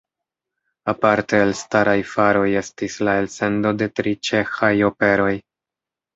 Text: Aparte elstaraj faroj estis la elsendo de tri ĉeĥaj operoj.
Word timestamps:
Aparte 0.93 1.41
elstaraj 1.47 1.93
faroj 2.13 2.47
estis 2.63 2.97
la 3.09 3.15
elsendo 3.25 3.75
de 3.83 3.91
tri 4.01 4.17
ĉeĥaj 4.31 4.73
operoj. 4.91 5.31